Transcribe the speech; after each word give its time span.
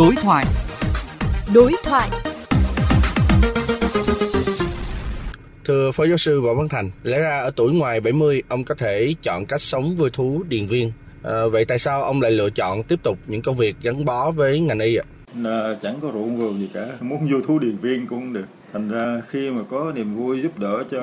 Đối 0.00 0.14
thoại. 0.16 0.44
Đối 1.54 1.72
thoại. 1.84 2.08
Thưa 5.64 5.90
Phó 5.90 6.04
Giáo 6.04 6.16
sư 6.16 6.40
Võ 6.40 6.54
Văn 6.54 6.68
Thành, 6.68 6.90
lẽ 7.02 7.18
ra 7.20 7.38
ở 7.38 7.50
tuổi 7.56 7.72
ngoài 7.72 8.00
70, 8.00 8.42
ông 8.48 8.64
có 8.64 8.74
thể 8.74 9.14
chọn 9.22 9.46
cách 9.46 9.62
sống 9.62 9.96
vui 9.96 10.10
thú 10.12 10.42
điền 10.48 10.66
viên. 10.66 10.92
À, 11.22 11.46
vậy 11.52 11.64
tại 11.64 11.78
sao 11.78 12.02
ông 12.02 12.20
lại 12.20 12.30
lựa 12.30 12.50
chọn 12.50 12.82
tiếp 12.82 13.00
tục 13.02 13.18
những 13.26 13.42
công 13.42 13.56
việc 13.56 13.76
gắn 13.82 14.04
bó 14.04 14.30
với 14.30 14.60
ngành 14.60 14.78
y 14.78 14.96
ạ? 14.96 15.04
là 15.36 15.76
chẳng 15.82 15.98
có 16.02 16.10
ruộng 16.12 16.36
vườn 16.36 16.58
gì 16.58 16.68
cả 16.74 16.86
muốn 17.00 17.32
vô 17.32 17.40
thú 17.46 17.58
điền 17.58 17.76
viên 17.76 18.06
cũng 18.06 18.32
được 18.32 18.46
thành 18.72 18.88
ra 18.88 19.22
khi 19.28 19.50
mà 19.50 19.62
có 19.70 19.92
niềm 19.94 20.16
vui 20.16 20.42
giúp 20.42 20.58
đỡ 20.58 20.82
cho 20.90 21.00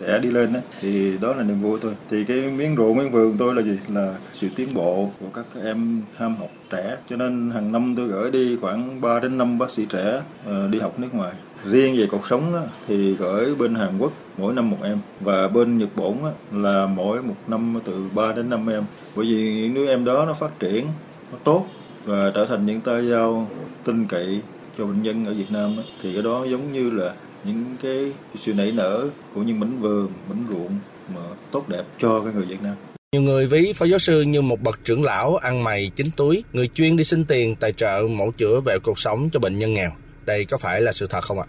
trẻ 0.00 0.18
đi 0.22 0.30
lên 0.30 0.52
á 0.52 0.60
thì 0.80 1.18
đó 1.20 1.34
là 1.34 1.42
niềm 1.42 1.60
vui 1.60 1.78
thôi. 1.82 1.94
Thì 2.10 2.24
cái 2.24 2.36
miếng 2.36 2.76
ruộng 2.76 2.96
miếng 2.96 3.10
vườn 3.10 3.36
tôi 3.38 3.54
là 3.54 3.62
gì? 3.62 3.78
Là 3.94 4.14
sự 4.32 4.48
tiến 4.56 4.74
bộ 4.74 5.10
của 5.20 5.26
các 5.34 5.46
em 5.64 6.02
ham 6.16 6.36
học 6.36 6.50
trẻ. 6.70 6.96
Cho 7.10 7.16
nên 7.16 7.50
hàng 7.50 7.72
năm 7.72 7.94
tôi 7.96 8.08
gửi 8.08 8.30
đi 8.30 8.56
khoảng 8.60 9.00
3 9.00 9.20
đến 9.20 9.38
5 9.38 9.58
bác 9.58 9.70
sĩ 9.70 9.86
trẻ 9.88 10.20
uh, 10.48 10.70
đi 10.70 10.78
học 10.78 10.98
nước 10.98 11.14
ngoài. 11.14 11.32
Riêng 11.64 11.94
về 11.98 12.06
cuộc 12.10 12.26
sống 12.26 12.52
đó, 12.52 12.62
thì 12.86 13.14
gửi 13.14 13.54
bên 13.54 13.74
Hàn 13.74 13.98
Quốc 13.98 14.12
mỗi 14.38 14.54
năm 14.54 14.70
một 14.70 14.78
em. 14.82 14.98
Và 15.20 15.48
bên 15.48 15.78
Nhật 15.78 15.96
Bản 15.96 16.24
á, 16.24 16.30
là 16.52 16.86
mỗi 16.86 17.22
một 17.22 17.36
năm 17.46 17.80
từ 17.84 18.04
3 18.14 18.32
đến 18.32 18.50
5 18.50 18.70
em. 18.70 18.84
Bởi 19.16 19.26
vì 19.26 19.60
những 19.60 19.74
đứa 19.74 19.86
em 19.86 20.04
đó 20.04 20.24
nó 20.26 20.34
phát 20.34 20.60
triển 20.60 20.86
nó 21.32 21.38
tốt 21.44 21.66
và 22.04 22.32
trở 22.34 22.46
thành 22.46 22.66
những 22.66 22.80
tay 22.80 23.08
giao 23.08 23.48
tin 23.84 24.06
cậy 24.06 24.42
cho 24.78 24.86
bệnh 24.86 25.02
nhân 25.02 25.24
ở 25.24 25.34
Việt 25.34 25.50
Nam 25.50 25.76
đó, 25.76 25.82
thì 26.02 26.12
cái 26.12 26.22
đó 26.22 26.46
giống 26.50 26.72
như 26.72 26.90
là 26.90 27.14
những 27.44 27.76
cái 27.82 28.12
sự 28.44 28.54
nảy 28.54 28.72
nở 28.72 29.08
của 29.34 29.42
những 29.42 29.60
mảnh 29.60 29.80
vườn, 29.80 30.08
mảnh 30.28 30.46
ruộng 30.50 30.78
mà 31.14 31.20
tốt 31.50 31.68
đẹp 31.68 31.82
cho 32.00 32.20
cái 32.20 32.32
người 32.34 32.44
Việt 32.44 32.62
Nam. 32.62 32.74
Nhiều 33.12 33.22
người 33.22 33.46
ví 33.46 33.72
phó 33.72 33.84
giáo 33.86 33.98
sư 33.98 34.22
như 34.22 34.42
một 34.42 34.60
bậc 34.60 34.84
trưởng 34.84 35.02
lão 35.02 35.36
ăn 35.36 35.64
mày 35.64 35.90
chín 35.96 36.06
túi, 36.16 36.44
người 36.52 36.68
chuyên 36.68 36.96
đi 36.96 37.04
xin 37.04 37.24
tiền 37.24 37.56
tài 37.56 37.72
trợ 37.72 38.02
mẫu 38.10 38.32
chữa 38.36 38.60
về 38.60 38.78
cuộc 38.78 38.98
sống 38.98 39.28
cho 39.32 39.40
bệnh 39.40 39.58
nhân 39.58 39.74
nghèo. 39.74 39.90
Đây 40.24 40.44
có 40.44 40.56
phải 40.56 40.80
là 40.80 40.92
sự 40.92 41.06
thật 41.06 41.24
không 41.24 41.40
ạ? 41.40 41.46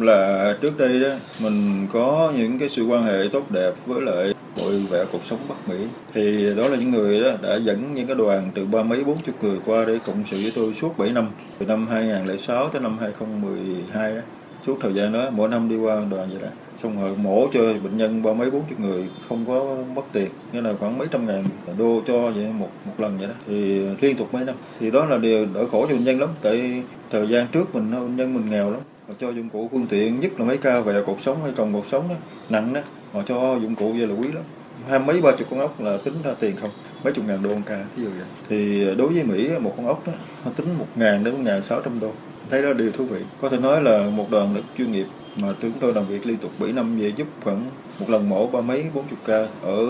Là 0.00 0.54
trước 0.60 0.78
đây 0.78 1.00
đó, 1.00 1.08
mình 1.40 1.86
có 1.92 2.32
những 2.36 2.58
cái 2.58 2.68
sự 2.68 2.86
quan 2.86 3.04
hệ 3.04 3.28
tốt 3.32 3.50
đẹp 3.50 3.72
với 3.86 4.00
lại 4.00 4.34
hội 4.56 4.78
vẽ 4.90 5.04
cuộc 5.12 5.20
sống 5.30 5.38
Bắc 5.48 5.68
Mỹ. 5.68 5.86
Thì 6.14 6.54
đó 6.56 6.68
là 6.68 6.76
những 6.76 6.90
người 6.90 7.20
đó 7.20 7.30
đã 7.42 7.56
dẫn 7.56 7.94
những 7.94 8.06
cái 8.06 8.16
đoàn 8.16 8.50
từ 8.54 8.64
ba 8.64 8.82
mấy, 8.82 9.04
bốn 9.04 9.18
chục 9.22 9.44
người 9.44 9.58
qua 9.66 9.84
để 9.84 9.98
cộng 10.06 10.24
sự 10.30 10.36
với 10.42 10.52
tôi 10.54 10.74
suốt 10.80 10.98
7 10.98 11.12
năm. 11.12 11.28
Từ 11.58 11.66
năm 11.66 11.86
2006 11.86 12.68
tới 12.68 12.82
năm 12.82 12.98
2012 13.00 14.14
đó. 14.14 14.20
suốt 14.66 14.78
thời 14.80 14.94
gian 14.94 15.12
đó, 15.12 15.30
mỗi 15.30 15.48
năm 15.48 15.68
đi 15.68 15.76
qua 15.76 15.94
đoàn 16.10 16.28
vậy 16.30 16.42
đó. 16.42 16.48
Xong 16.82 17.02
rồi 17.02 17.16
mổ 17.22 17.46
cho 17.54 17.60
bệnh 17.60 17.96
nhân 17.96 18.22
ba 18.22 18.32
mấy, 18.32 18.50
bốn 18.50 18.62
chục 18.68 18.80
người, 18.80 19.08
không 19.28 19.44
có 19.48 19.76
mất 19.94 20.02
tiền. 20.12 20.28
Nghĩa 20.52 20.60
là 20.60 20.72
khoảng 20.80 20.98
mấy 20.98 21.08
trăm 21.10 21.26
ngàn 21.26 21.44
đô 21.78 22.02
cho 22.06 22.30
vậy, 22.30 22.46
một 22.58 22.70
một 22.84 22.92
lần 22.98 23.18
vậy 23.18 23.28
đó. 23.28 23.34
Thì 23.46 23.80
liên 24.00 24.16
tục 24.16 24.34
mấy 24.34 24.44
năm. 24.44 24.54
Thì 24.80 24.90
đó 24.90 25.04
là 25.04 25.18
điều 25.18 25.46
đỡ 25.54 25.64
khổ 25.72 25.86
cho 25.88 25.94
bệnh 25.94 26.04
nhân 26.04 26.20
lắm, 26.20 26.28
tại 26.42 26.82
thời 27.10 27.28
gian 27.28 27.46
trước 27.52 27.74
mình 27.74 27.90
bệnh 27.90 28.16
nhân 28.16 28.34
mình 28.34 28.50
nghèo 28.50 28.70
lắm 28.70 28.80
họ 29.08 29.14
cho 29.20 29.30
dụng 29.30 29.48
cụ 29.48 29.68
phương 29.72 29.86
tiện 29.86 30.20
nhất 30.20 30.40
là 30.40 30.44
mấy 30.44 30.56
ca 30.56 30.80
về 30.80 31.02
cuộc 31.06 31.18
sống 31.24 31.42
hay 31.42 31.52
còn 31.56 31.72
cuộc 31.72 31.84
sống 31.90 32.08
đó 32.08 32.14
nặng 32.50 32.72
đó 32.72 32.80
họ 33.12 33.22
cho 33.26 33.58
dụng 33.62 33.74
cụ 33.74 33.92
vậy 33.98 34.06
là 34.06 34.14
quý 34.14 34.28
lắm. 34.32 34.42
Hai 34.88 34.98
mấy 34.98 35.20
ba 35.20 35.32
chục 35.38 35.48
con 35.50 35.60
ốc 35.60 35.80
là 35.80 35.96
tính 35.96 36.14
ra 36.24 36.34
tiền 36.40 36.56
không? 36.60 36.70
Mấy 37.04 37.12
chục 37.12 37.24
ngàn 37.28 37.42
đô 37.42 37.54
một 37.54 37.60
ca 37.66 37.84
ví 37.96 38.02
dụ 38.02 38.08
vậy. 38.10 38.26
Thì 38.48 38.84
đối 38.96 39.08
với 39.08 39.22
mỹ 39.22 39.50
một 39.60 39.74
con 39.76 39.86
ốc 39.86 40.06
đó 40.06 40.12
nó 40.44 40.50
tính 40.56 40.66
một 40.78 40.86
ngàn 40.96 41.24
đến 41.24 41.34
một 41.34 41.40
ngàn 41.44 41.62
sáu 41.68 41.80
trăm 41.82 42.00
đô. 42.00 42.10
Thấy 42.50 42.62
đó 42.62 42.72
điều 42.72 42.90
thú 42.90 43.04
vị. 43.04 43.20
Có 43.40 43.48
thể 43.48 43.58
nói 43.58 43.82
là 43.82 44.10
một 44.10 44.30
đoàn 44.30 44.54
lực 44.54 44.64
chuyên 44.78 44.92
nghiệp 44.92 45.06
mà 45.36 45.48
chúng 45.62 45.72
tôi 45.80 45.94
làm 45.94 46.06
việc 46.06 46.26
liên 46.26 46.36
tục 46.36 46.50
7 46.58 46.72
năm 46.72 46.98
về 46.98 47.12
giúp 47.16 47.26
khoảng 47.44 47.70
một 48.00 48.10
lần 48.10 48.28
mổ 48.28 48.46
ba 48.46 48.60
mấy 48.60 48.84
bốn 48.94 49.04
chục 49.08 49.18
ca 49.26 49.46
ở 49.62 49.86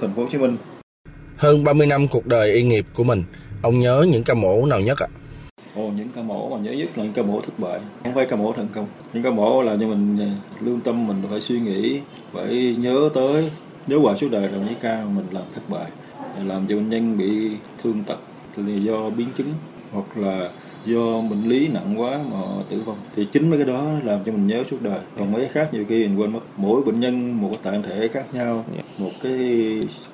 thành 0.00 0.14
phố 0.16 0.22
Hồ 0.22 0.28
Chí 0.32 0.38
Minh. 0.38 0.56
Hơn 1.36 1.64
30 1.64 1.86
năm 1.86 2.08
cuộc 2.08 2.26
đời 2.26 2.52
y 2.52 2.62
nghiệp 2.62 2.86
của 2.94 3.04
mình, 3.04 3.22
ông 3.62 3.78
nhớ 3.78 4.06
những 4.12 4.24
ca 4.24 4.34
mổ 4.34 4.66
nào 4.66 4.80
nhất 4.80 4.98
ạ? 4.98 5.08
Ồ, 5.76 5.90
những 5.96 6.08
ca 6.14 6.22
mổ 6.22 6.48
mà 6.48 6.56
nhớ 6.56 6.72
nhất 6.72 6.98
là 6.98 7.04
những 7.04 7.12
ca 7.12 7.22
mổ 7.22 7.40
thất 7.40 7.58
bại. 7.58 7.80
Không 8.04 8.14
phải 8.14 8.26
ca 8.26 8.36
mổ 8.36 8.52
thành 8.52 8.68
công. 8.74 8.86
Những 9.12 9.22
ca 9.22 9.30
mổ 9.30 9.62
là 9.62 9.76
cho 9.80 9.86
mình 9.86 10.18
à, 10.20 10.30
lương 10.60 10.80
tâm 10.80 11.06
mình 11.06 11.22
phải 11.30 11.40
suy 11.40 11.60
nghĩ 11.60 12.00
phải 12.32 12.76
nhớ 12.78 13.08
tới. 13.14 13.50
Nếu 13.86 14.00
hoài 14.00 14.16
suốt 14.16 14.28
đời 14.30 14.48
là 14.48 14.58
những 14.58 14.74
ca 14.80 14.96
mà 15.04 15.10
mình 15.16 15.26
làm 15.30 15.42
thất 15.54 15.62
bại 15.68 15.90
làm 16.44 16.66
cho 16.68 16.76
bệnh 16.76 16.90
nhân 16.90 17.18
bị 17.18 17.50
thương 17.82 18.02
tật 18.06 18.18
là 18.56 18.76
do 18.76 19.10
biến 19.10 19.28
chứng 19.36 19.48
hoặc 19.92 20.18
là 20.18 20.50
do 20.86 21.20
bệnh 21.20 21.48
lý 21.48 21.68
nặng 21.68 22.00
quá 22.00 22.18
mà 22.32 22.38
tử 22.70 22.82
vong. 22.86 22.96
Thì 23.16 23.28
chính 23.32 23.50
mấy 23.50 23.58
cái 23.58 23.66
đó 23.66 23.84
làm 24.04 24.20
cho 24.26 24.32
mình 24.32 24.46
nhớ 24.46 24.64
suốt 24.70 24.82
đời. 24.82 24.98
Còn 25.18 25.32
mấy 25.32 25.40
cái 25.40 25.50
khác 25.50 25.74
nhiều 25.74 25.84
khi 25.88 26.08
mình 26.08 26.20
quên 26.20 26.32
mất. 26.32 26.40
Mỗi 26.56 26.82
bệnh 26.82 27.00
nhân 27.00 27.40
một 27.40 27.48
cái 27.50 27.58
tạng 27.62 27.82
thể 27.82 28.08
khác 28.08 28.34
nhau 28.34 28.64
một 28.98 29.10
cái 29.22 29.38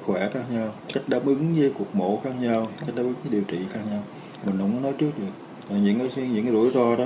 khỏe 0.02 0.28
khác 0.32 0.42
nhau 0.54 0.72
cách 0.94 1.08
đáp 1.08 1.26
ứng 1.26 1.54
với 1.58 1.70
cuộc 1.78 1.94
mổ 1.94 2.20
khác 2.24 2.32
nhau 2.40 2.66
cách 2.80 2.96
đáp 2.96 3.02
ứng 3.02 3.14
với 3.22 3.32
điều 3.32 3.42
trị 3.48 3.58
khác 3.72 3.80
nhau. 3.90 4.02
Mình 4.44 4.58
không 4.58 4.72
có 4.74 4.80
nói 4.80 4.92
trước 4.98 5.10
được 5.18 5.49
là 5.70 5.78
những 5.78 5.98
cái 5.98 6.28
những 6.28 6.44
cái 6.44 6.52
rủi 6.52 6.70
ro 6.70 6.96
đó. 6.96 7.04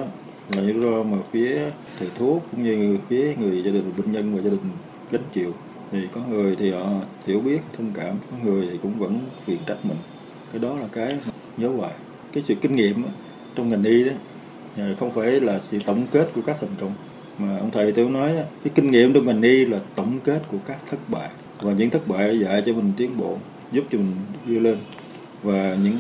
Là 0.49 0.63
những 0.63 0.83
rủi 0.83 0.93
ro 0.93 1.03
mà 1.03 1.19
phía 1.33 1.59
thầy 1.99 2.09
thuốc 2.19 2.43
cũng 2.51 2.65
như 2.65 2.99
phía 3.09 3.35
người 3.35 3.63
gia 3.63 3.71
đình 3.71 3.93
bệnh 3.97 4.13
nhân 4.13 4.37
và 4.37 4.43
gia 4.43 4.51
đình 4.51 4.61
gánh 5.11 5.23
chịu. 5.35 5.53
Thì 5.93 5.99
có 6.15 6.21
người 6.31 6.57
thì 6.57 6.71
họ 6.71 6.87
hiểu 7.27 7.41
biết 7.41 7.61
thông 7.77 7.91
cảm 7.95 8.17
có 8.31 8.37
người 8.45 8.69
thì 8.71 8.79
cũng 8.83 8.99
vẫn 8.99 9.19
phiền 9.47 9.59
trách 9.67 9.85
mình. 9.85 9.99
Cái 10.53 10.61
đó 10.61 10.77
là 10.81 10.87
cái 10.93 11.19
nhớ 11.57 11.69
hoài. 11.69 11.93
Cái 12.33 12.43
sự 12.49 12.55
kinh 12.55 12.77
nghiệm 12.77 13.03
đó, 13.03 13.09
trong 13.55 13.69
ngành 13.69 13.85
y 13.85 14.05
đó 14.05 14.13
không 15.01 15.13
phải 15.13 15.41
là 15.41 15.61
sự 15.71 15.79
tổng 15.87 16.07
kết 16.13 16.31
của 16.35 16.41
các 16.47 16.57
thành 16.61 16.75
công. 16.81 16.93
Mà 17.39 17.59
ông 17.59 17.71
thầy 17.71 17.93
tôi 17.93 18.11
nói 18.11 18.35
đó, 18.35 18.43
cái 18.65 18.73
kinh 18.75 18.91
nghiệm 18.91 19.13
trong 19.13 19.27
ngành 19.27 19.43
y 19.43 19.65
là 19.65 19.79
tổng 19.95 20.19
kết 20.25 20.43
của 20.51 20.59
các 20.67 20.79
thất 20.91 21.09
bại. 21.09 21.29
Và 21.61 21.73
những 21.73 21.91
thất 21.91 22.09
bại 22.09 22.29
đã 22.29 22.33
dạy 22.33 22.63
cho 22.67 22.73
mình 22.73 22.93
tiến 22.97 23.17
bộ 23.17 23.39
giúp 23.73 23.85
cho 23.91 23.99
mình 23.99 24.13
đi 24.47 24.61
lên. 24.61 24.79
Và 25.43 25.77
những 25.83 25.99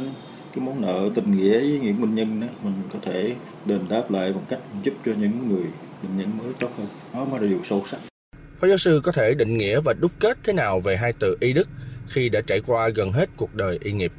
cái 0.54 0.64
món 0.64 0.80
nợ 0.80 1.10
tình 1.14 1.36
nghĩa 1.36 1.58
với 1.58 1.80
những 1.82 2.00
bệnh 2.00 2.14
nhân 2.14 2.40
đó 2.40 2.46
mình 2.62 2.74
có 2.92 2.98
thể 3.02 3.34
đền 3.64 3.80
đáp 3.88 4.10
lại 4.10 4.32
bằng 4.32 4.44
cách 4.48 4.58
giúp 4.82 4.94
cho 5.06 5.12
những 5.20 5.48
người 5.48 5.64
bệnh 6.02 6.16
nhân 6.16 6.38
mới 6.38 6.46
tốt 6.60 6.70
hơn. 6.78 6.86
Đó 7.14 7.24
mới 7.24 7.40
là 7.40 7.46
điều 7.46 7.60
sâu 7.64 7.84
sắc. 7.90 7.98
Phó 8.60 8.68
giáo 8.68 8.76
sư 8.76 9.00
có 9.04 9.12
thể 9.12 9.34
định 9.34 9.56
nghĩa 9.56 9.80
và 9.80 9.94
đúc 10.00 10.12
kết 10.20 10.38
thế 10.44 10.52
nào 10.52 10.80
về 10.80 10.96
hai 10.96 11.12
từ 11.12 11.36
y 11.40 11.52
đức 11.52 11.68
khi 12.08 12.28
đã 12.28 12.40
trải 12.40 12.60
qua 12.66 12.88
gần 12.88 13.12
hết 13.12 13.30
cuộc 13.36 13.54
đời 13.54 13.78
y 13.82 13.92
nghiệp? 13.92 14.12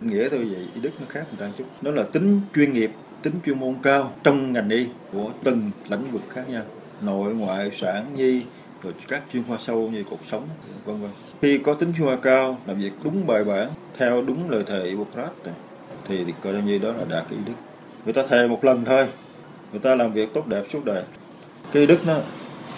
nghĩa 0.00 0.28
tôi 0.30 0.44
vậy 0.44 0.66
y 0.74 0.80
đức 0.80 0.90
nó 1.00 1.06
khác 1.08 1.26
người 1.28 1.38
ta 1.38 1.50
chút. 1.58 1.64
Đó 1.82 1.90
là 1.90 2.02
tính 2.02 2.40
chuyên 2.54 2.72
nghiệp 2.72 2.90
tính 3.22 3.34
chuyên 3.46 3.58
môn 3.58 3.74
cao 3.82 4.14
trong 4.24 4.52
ngành 4.52 4.68
y 4.68 4.86
của 5.12 5.30
từng 5.44 5.70
lĩnh 5.88 6.12
vực 6.12 6.22
khác 6.28 6.48
nhau. 6.48 6.62
Nội 7.00 7.34
ngoại 7.34 7.70
sản 7.80 8.14
nhi 8.16 8.42
rồi 8.84 8.92
các 9.08 9.22
chuyên 9.32 9.42
khoa 9.48 9.58
sâu 9.66 9.90
như 9.92 10.04
cuộc 10.10 10.20
sống 10.30 10.48
vân 10.84 11.00
vân. 11.00 11.10
Khi 11.42 11.58
có 11.58 11.74
tính 11.74 11.92
chuyên 11.96 12.06
khoa 12.06 12.16
cao 12.16 12.58
làm 12.66 12.78
việc 12.78 12.92
đúng 13.04 13.26
bài 13.26 13.44
bản 13.44 13.68
theo 13.98 14.22
đúng 14.22 14.50
lời 14.50 14.64
thề 14.66 14.84
Hippocrates 14.84 15.54
thì 16.08 16.24
coi 16.42 16.52
như 16.52 16.78
đó 16.78 16.92
là 16.92 17.04
đạt 17.08 17.24
cái 17.30 17.38
đức. 17.46 17.52
Người 18.04 18.14
ta 18.14 18.22
thề 18.28 18.46
một 18.46 18.64
lần 18.64 18.84
thôi 18.84 19.06
người 19.72 19.80
ta 19.80 19.94
làm 19.94 20.12
việc 20.12 20.34
tốt 20.34 20.46
đẹp 20.46 20.62
suốt 20.72 20.84
đời. 20.84 21.02
Cái 21.72 21.86
đức 21.86 22.06
nó 22.06 22.18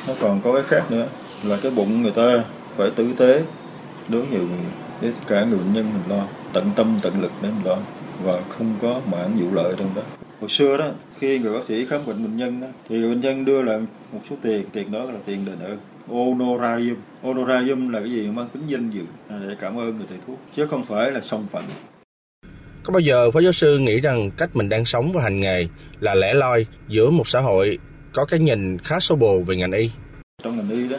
nó 0.08 0.14
còn 0.20 0.40
có 0.44 0.52
cái 0.52 0.62
khác 0.62 0.90
nữa 0.90 1.06
là 1.44 1.56
cái 1.62 1.72
bụng 1.76 2.02
người 2.02 2.12
ta 2.12 2.44
phải 2.76 2.90
tử 2.90 3.12
tế 3.18 3.42
đối 4.08 4.26
nhiều 4.26 4.46
với 5.00 5.12
tất 5.12 5.26
cả 5.26 5.44
người 5.44 5.58
bệnh 5.58 5.72
nhân 5.72 5.84
mình 5.92 6.16
lo 6.16 6.26
tận 6.52 6.70
tâm 6.76 6.98
tận 7.02 7.20
lực 7.20 7.32
để 7.42 7.48
mình 7.50 7.66
lo 7.66 7.76
và 8.22 8.40
không 8.48 8.74
có 8.82 9.00
mãn 9.10 9.36
vụ 9.40 9.46
lợi 9.54 9.74
trong 9.78 9.94
đó. 9.94 10.02
Hồi 10.40 10.50
xưa 10.50 10.76
đó 10.76 10.90
khi 11.18 11.38
người 11.38 11.52
bác 11.52 11.66
sĩ 11.68 11.86
khám 11.86 12.00
bệnh 12.06 12.22
bệnh 12.22 12.36
nhân 12.36 12.60
đó, 12.60 12.66
thì 12.88 13.02
bệnh 13.02 13.20
nhân 13.20 13.44
đưa 13.44 13.62
lại 13.62 13.80
một 14.12 14.20
số 14.30 14.36
tiền 14.42 14.64
tiền 14.72 14.92
đó 14.92 15.04
là 15.04 15.18
tiền 15.26 15.44
đền 15.44 15.58
ơn 15.58 15.78
honorarium. 16.08 16.96
Honorarium 17.22 17.88
là 17.88 18.00
cái 18.00 18.10
gì? 18.10 18.28
Mang 18.28 18.48
tính 18.52 18.62
danh 18.66 18.90
dự. 18.90 19.02
Để 19.28 19.56
cảm 19.60 19.78
ơn 19.78 19.98
người 19.98 20.06
thầy 20.08 20.18
thuốc. 20.26 20.38
Chứ 20.56 20.66
không 20.66 20.84
phải 20.84 21.10
là 21.10 21.20
song 21.20 21.46
phận. 21.52 21.64
Có 22.82 22.92
bao 22.92 23.00
giờ 23.00 23.30
Phó 23.30 23.40
giáo 23.40 23.52
sư 23.52 23.78
nghĩ 23.78 24.00
rằng 24.00 24.30
cách 24.30 24.56
mình 24.56 24.68
đang 24.68 24.84
sống 24.84 25.12
và 25.12 25.22
hành 25.22 25.40
nghề 25.40 25.66
là 26.00 26.14
lẻ 26.14 26.34
loi 26.34 26.66
giữa 26.88 27.10
một 27.10 27.28
xã 27.28 27.40
hội 27.40 27.78
có 28.12 28.24
cái 28.24 28.40
nhìn 28.40 28.78
khá 28.78 29.00
xô 29.00 29.16
bồ 29.16 29.40
về 29.40 29.56
ngành 29.56 29.72
y? 29.72 29.90
trong 30.42 30.56
ngành 30.56 30.70
y 30.70 30.88
đó 30.88 30.96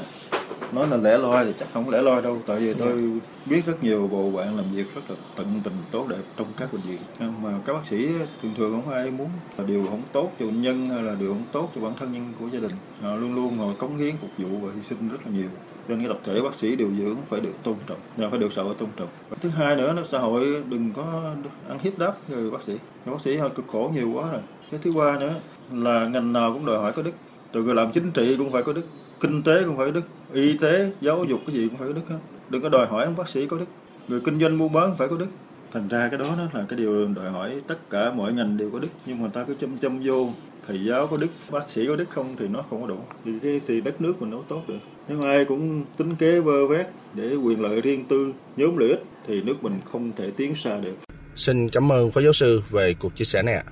nói 0.71 0.87
là 0.87 0.97
lẻ 0.97 1.17
loi 1.17 1.45
thì 1.45 1.53
chắc 1.59 1.67
không 1.73 1.89
lẻ 1.89 2.01
loi 2.01 2.21
đâu 2.21 2.37
tại 2.45 2.59
vì 2.59 2.73
tôi 2.73 3.19
biết 3.45 3.65
rất 3.65 3.83
nhiều 3.83 4.07
bộ 4.11 4.31
bạn 4.31 4.57
làm 4.57 4.65
việc 4.75 4.95
rất 4.95 5.01
là 5.09 5.15
tận 5.35 5.61
tình 5.63 5.73
tốt 5.91 6.07
đẹp 6.09 6.21
trong 6.37 6.47
các 6.57 6.73
bệnh 6.73 6.81
viện. 6.81 6.99
Nhưng 7.19 7.33
mà 7.41 7.49
các 7.65 7.73
bác 7.73 7.85
sĩ 7.89 8.07
thường 8.41 8.53
thường 8.57 8.81
không 8.81 8.93
ai 8.93 9.11
muốn 9.11 9.29
là 9.57 9.63
điều 9.63 9.85
không 9.89 10.01
tốt 10.13 10.31
cho 10.39 10.45
bệnh 10.45 10.61
nhân 10.61 10.89
hay 10.89 11.03
là 11.03 11.15
điều 11.19 11.29
không 11.29 11.45
tốt 11.51 11.71
cho 11.75 11.81
bản 11.81 11.93
thân 11.99 12.13
nhân 12.13 12.33
của 12.39 12.47
gia 12.53 12.59
đình. 12.59 12.71
Họ 13.01 13.15
luôn 13.15 13.35
luôn 13.35 13.57
họ 13.57 13.65
cống 13.77 13.97
hiến 13.97 14.15
phục 14.21 14.29
vụ 14.37 14.57
và 14.61 14.73
hy 14.75 14.81
sinh 14.89 15.09
rất 15.09 15.17
là 15.25 15.31
nhiều. 15.31 15.49
Nên 15.87 15.99
cái 15.99 16.07
tập 16.07 16.19
thể 16.25 16.41
bác 16.41 16.59
sĩ 16.59 16.75
điều 16.75 16.91
dưỡng 16.97 17.17
phải 17.29 17.39
được 17.39 17.53
tôn 17.63 17.75
trọng 17.87 17.99
và 18.17 18.29
phải 18.29 18.39
được 18.39 18.55
hội 18.55 18.75
tôn 18.77 18.89
trọng. 18.97 19.09
Và 19.29 19.37
thứ 19.41 19.49
hai 19.49 19.75
nữa 19.75 19.93
là 19.93 20.01
xã 20.11 20.19
hội 20.19 20.63
đừng 20.69 20.91
có 20.95 21.33
ăn 21.69 21.79
hiếp 21.79 21.99
đáp 21.99 22.13
người 22.29 22.51
bác 22.51 22.63
sĩ. 22.67 22.73
Người 23.05 23.15
bác 23.15 23.21
sĩ 23.21 23.37
họ 23.37 23.49
cực 23.49 23.65
khổ 23.71 23.91
nhiều 23.93 24.11
quá 24.13 24.31
rồi. 24.31 24.41
Cái 24.71 24.79
thứ 24.83 24.91
ba 24.91 25.19
nữa 25.19 25.33
là 25.71 26.07
ngành 26.07 26.33
nào 26.33 26.53
cũng 26.53 26.65
đòi 26.65 26.77
hỏi 26.77 26.91
có 26.91 27.01
đức. 27.01 27.13
Từ 27.51 27.63
người 27.63 27.75
làm 27.75 27.91
chính 27.91 28.11
trị 28.11 28.35
cũng 28.37 28.51
phải 28.51 28.63
có 28.63 28.73
đức 28.73 28.85
kinh 29.19 29.43
tế 29.43 29.63
cũng 29.63 29.77
phải 29.77 29.85
có 29.85 29.91
đức 29.91 30.05
y 30.33 30.57
tế, 30.57 30.91
giáo 31.01 31.23
dục 31.23 31.39
cái 31.47 31.55
gì 31.55 31.67
cũng 31.67 31.77
phải 31.77 31.87
có 31.87 31.93
đức 31.93 32.09
hết. 32.09 32.17
Đừng 32.49 32.61
có 32.61 32.69
đòi 32.69 32.87
hỏi 32.87 33.05
ông 33.05 33.15
bác 33.15 33.29
sĩ 33.29 33.47
có 33.47 33.57
đức. 33.57 33.65
Người 34.07 34.19
kinh 34.19 34.39
doanh 34.39 34.59
buôn 34.59 34.73
bán 34.73 34.95
phải 34.97 35.07
có 35.07 35.17
đức. 35.17 35.27
Thành 35.73 35.87
ra 35.87 36.07
cái 36.09 36.19
đó 36.19 36.35
nó 36.37 36.59
là 36.59 36.65
cái 36.69 36.77
điều 36.79 37.07
đòi 37.07 37.29
hỏi 37.29 37.61
tất 37.67 37.89
cả 37.89 38.11
mọi 38.11 38.33
ngành 38.33 38.57
đều 38.57 38.71
có 38.71 38.79
đức. 38.79 38.87
Nhưng 39.05 39.23
mà 39.23 39.29
ta 39.33 39.43
cứ 39.43 39.55
châm 39.59 39.77
châm 39.77 39.99
vô, 40.05 40.29
thầy 40.67 40.85
giáo 40.85 41.07
có 41.07 41.17
đức, 41.17 41.27
bác 41.51 41.71
sĩ 41.71 41.87
có 41.87 41.95
đức 41.95 42.09
không 42.09 42.35
thì 42.39 42.47
nó 42.47 42.63
không 42.69 42.81
có 42.81 42.87
đủ. 42.87 42.97
Thì 43.25 43.31
cái 43.41 43.61
thì 43.67 43.81
đất 43.81 44.01
nước 44.01 44.21
mình 44.21 44.29
nó 44.29 44.41
tốt 44.47 44.63
được. 44.67 44.79
Nếu 45.07 45.21
ai 45.21 45.45
cũng 45.45 45.85
tính 45.97 46.15
kế 46.15 46.39
vơ 46.39 46.67
vét 46.67 46.87
để 47.13 47.35
quyền 47.35 47.61
lợi 47.61 47.81
riêng 47.81 48.05
tư, 48.05 48.33
nhóm 48.57 48.77
lợi 48.77 48.89
ích 48.89 49.03
thì 49.27 49.41
nước 49.41 49.63
mình 49.63 49.79
không 49.91 50.11
thể 50.17 50.31
tiến 50.37 50.55
xa 50.55 50.79
được. 50.79 50.95
Xin 51.35 51.69
cảm 51.69 51.91
ơn 51.91 52.11
Phó 52.11 52.21
giáo 52.21 52.33
sư 52.33 52.61
về 52.69 52.93
cuộc 52.99 53.15
chia 53.15 53.25
sẻ 53.25 53.41
này 53.41 53.55
ạ. 53.55 53.63